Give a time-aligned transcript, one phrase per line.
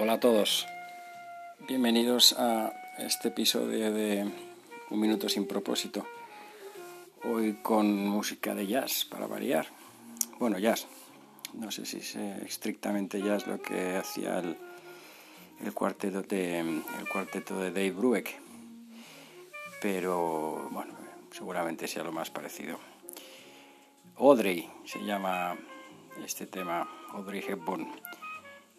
[0.00, 0.64] Hola a todos.
[1.66, 4.30] Bienvenidos a este episodio de
[4.90, 6.06] Un Minuto sin propósito.
[7.24, 9.66] Hoy con música de jazz para variar.
[10.38, 10.86] Bueno, jazz.
[11.54, 14.56] No sé si es estrictamente jazz lo que hacía el,
[15.64, 18.40] el, cuarteto, de, el cuarteto de Dave Brubeck.
[19.82, 20.94] Pero bueno,
[21.32, 22.78] seguramente sea lo más parecido.
[24.16, 25.56] Audrey se llama
[26.24, 27.88] este tema, Audrey Hepburn.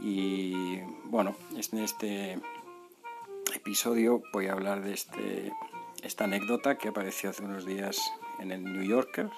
[0.00, 2.38] Y bueno, en este
[3.54, 5.52] episodio voy a hablar de este,
[6.02, 8.00] esta anécdota que apareció hace unos días
[8.40, 9.28] en el New Yorker,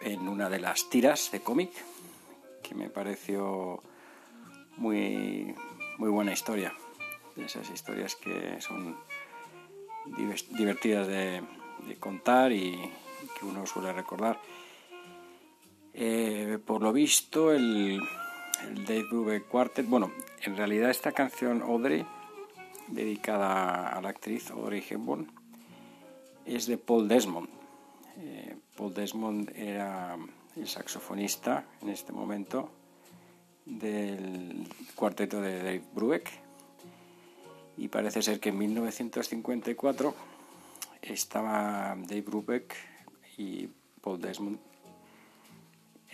[0.00, 1.70] en una de las tiras de cómic,
[2.62, 3.82] que me pareció
[4.76, 5.54] muy,
[5.98, 6.72] muy buena historia.
[7.36, 8.96] Esas historias que son
[10.58, 11.42] divertidas de,
[12.00, 12.90] contar y
[13.38, 14.40] que uno suele recordar.
[15.92, 18.00] Eh, por lo visto, el,
[18.64, 19.86] el Dave Brubeck Quartet.
[19.86, 20.12] Bueno,
[20.42, 22.06] en realidad esta canción Audrey,
[22.88, 25.30] dedicada a la actriz Audrey Hepburn,
[26.44, 27.48] es de Paul Desmond.
[28.18, 30.16] Eh, Paul Desmond era
[30.56, 32.70] el saxofonista en este momento
[33.64, 36.30] del cuarteto de Dave Brubeck
[37.76, 40.14] y parece ser que en 1954
[41.02, 42.74] estaba Dave Brubeck
[43.36, 43.68] y
[44.00, 44.58] Paul Desmond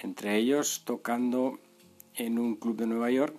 [0.03, 1.59] entre ellos tocando
[2.17, 3.35] en un club de Nueva York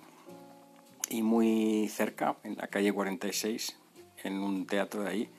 [1.10, 3.78] y muy cerca, en la calle 46,
[4.24, 5.30] en un teatro de ahí,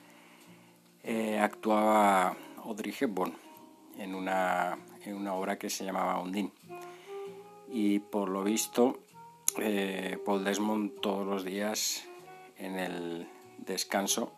[1.03, 3.33] eh, actuaba Audrey Hepburn
[3.97, 6.51] en una, en una obra que se llamaba Undine.
[7.69, 8.99] Y por lo visto,
[9.57, 12.07] eh, Paul Desmond todos los días
[12.57, 14.31] en el descanso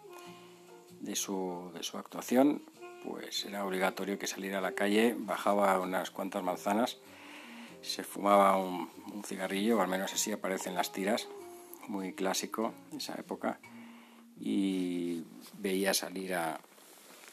[1.01, 2.63] de su, de su actuación,
[3.03, 6.97] pues era obligatorio que saliera a la calle, bajaba unas cuantas manzanas
[7.87, 8.89] se fumaba un,
[9.25, 11.27] cigarrillo, o al menos así aparecen las tiras,
[11.87, 13.59] muy clásico de esa época,
[14.39, 15.23] y
[15.59, 16.59] veía salir a,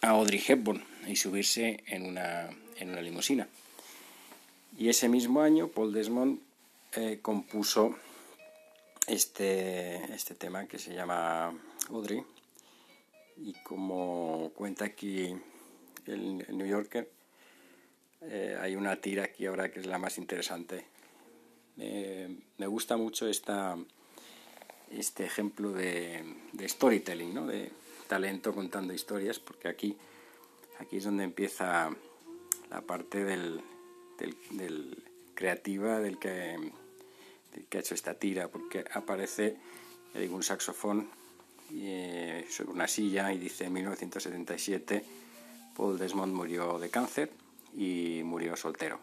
[0.01, 3.49] Audrey Hepburn y subirse en una, en una limusina.
[4.77, 6.41] Y ese mismo año Paul Desmond
[6.93, 7.97] eh, compuso
[9.07, 11.55] este, este tema que se llama
[11.89, 12.23] Audrey,
[13.39, 15.35] y como cuenta aquí
[16.07, 17.11] el New Yorker,
[18.25, 20.87] eh, hay una tira aquí ahora que es la más interesante.
[21.77, 23.77] me gusta mucho esta,
[24.91, 26.23] este ejemplo de,
[26.67, 27.47] storytelling, ¿no?
[27.47, 27.71] de
[28.09, 29.97] talento contando historias, porque aquí,
[30.79, 31.91] aquí es donde empieza
[32.71, 33.61] la parte del,
[34.51, 35.03] del,
[35.35, 36.57] creativa del que,
[37.69, 39.57] que ha hecho esta tira, porque aparece
[40.31, 41.09] un saxofón
[41.73, 45.03] eh, sobre una silla y dice en 1977
[45.77, 47.31] Paul Desmond murió de cáncer
[47.75, 49.01] y murió soltero.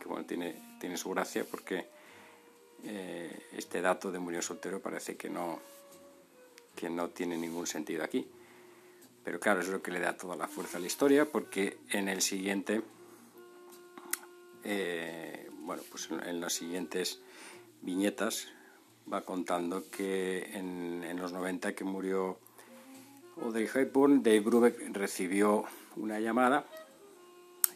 [0.00, 1.86] Que bueno, tiene, tiene su gracia porque
[2.84, 5.60] eh, este dato de murió soltero parece que no,
[6.74, 8.26] que no tiene ningún sentido aquí.
[9.24, 12.08] Pero claro, es lo que le da toda la fuerza a la historia porque en
[12.08, 12.82] el siguiente,
[14.64, 17.20] eh, bueno, pues en las siguientes
[17.82, 18.48] viñetas
[19.12, 22.38] va contando que en, los 90 que murió
[23.42, 25.64] Audrey Hepburn, Dave Brubeck recibió
[25.96, 26.64] una llamada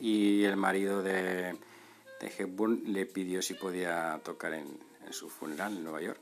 [0.01, 1.57] y el marido de,
[2.21, 4.79] de Hepburn le pidió si podía tocar en,
[5.11, 6.21] su funeral en Nueva York.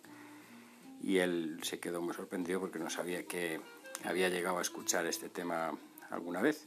[1.02, 3.60] Y él se quedó muy sorprendido porque no sabía que
[4.04, 5.76] había llegado a escuchar este tema
[6.10, 6.66] alguna vez.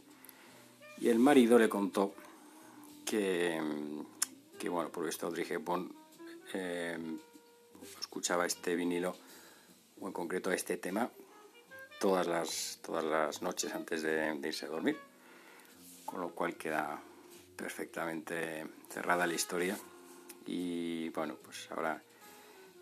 [0.98, 2.14] Y el marido le contó
[3.06, 3.62] que,
[4.58, 5.94] que bueno, por esto Audrey Hepburn
[6.54, 6.98] eh,
[8.00, 9.16] escuchaba este vinilo
[10.00, 11.10] o en concreto este tema
[12.00, 14.98] todas las, todas las noches antes de irse a dormir
[16.16, 16.98] con lo cual queda
[17.58, 19.78] perfectamente cerrada la historia
[20.46, 22.02] y bueno, pues ahora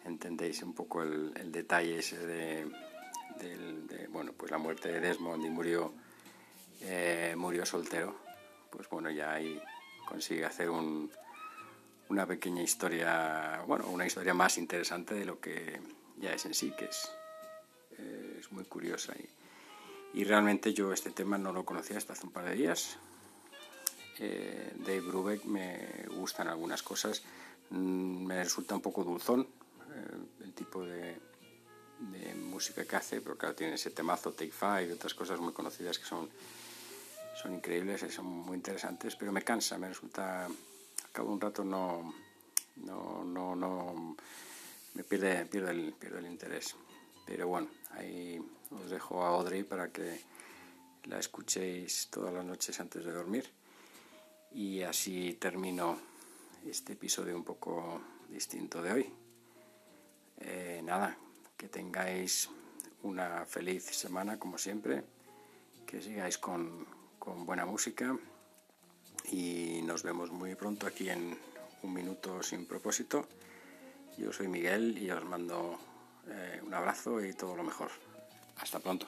[0.06, 2.68] entendéis un poco el, detalle ese de,
[4.09, 5.95] bueno, pues la muerte de Desmond y murió,
[6.81, 8.19] eh, murió soltero,
[8.69, 9.59] pues bueno, ya ahí
[10.07, 15.81] consigue hacer una pequeña historia, bueno, una historia más interesante de lo que
[16.18, 17.12] ya es en sí, que es,
[17.97, 19.12] eh, es muy curiosa.
[19.18, 23.00] Y, y realmente yo este tema no lo conocía hasta hace un par de días,
[24.19, 27.24] eh, de Brubeck me gustan algunas cosas.
[27.69, 31.33] Mm, me resulta un poco dulzón eh, el tipo de,
[32.36, 35.98] música que hace, pero claro, tiene ese temazo Take Five y otras cosas muy conocidas
[35.98, 36.30] que son,
[37.42, 41.42] son increíbles y son muy interesantes, pero me cansa, me resulta, al cabo de un
[41.42, 42.13] rato no,
[42.75, 44.15] no, no, no
[44.94, 46.75] me pierde, pierde, el, pierde el interés.
[47.25, 48.39] Pero bueno, ahí
[48.69, 50.21] os dejo a Audrey para que
[51.06, 53.50] la escuchéis todas las noches antes de dormir.
[54.53, 55.97] Y así termino
[56.67, 59.13] este episodio un poco distinto de hoy.
[60.39, 61.17] Eh, nada,
[61.57, 62.50] que tengáis
[63.01, 65.03] una feliz semana como siempre,
[65.88, 66.85] que sigáis con,
[67.17, 68.15] con buena música
[69.31, 71.38] y nos vemos muy pronto aquí en
[71.81, 73.27] Un Minuto Sin Propósito.
[74.17, 75.79] Yo soy Miguel y os mando
[76.27, 77.89] eh, un abrazo y todo lo mejor.
[78.57, 79.07] Hasta pronto.